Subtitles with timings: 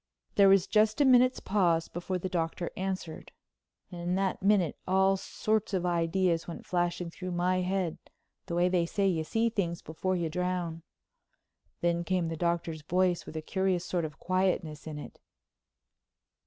[0.33, 3.31] There was just a minute's pause before the Doctor answered.
[3.91, 7.99] In that minute all sorts of ideas went flashing through my head
[8.47, 10.81] the way they say you see things before you drown.
[11.81, 15.19] Then came the Doctor's voice with a curious sort of quietness in it.